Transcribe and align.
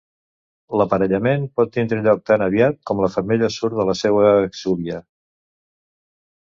L'aparellament 0.79 1.45
pot 1.59 1.73
tindre 1.75 1.99
lloc 2.07 2.23
tan 2.31 2.45
aviat 2.47 2.81
com 2.91 3.05
la 3.05 3.11
femella 3.19 3.53
surt 3.59 3.79
de 3.83 3.89
la 3.93 3.99
seua 4.03 4.35
exúvia. 4.51 5.07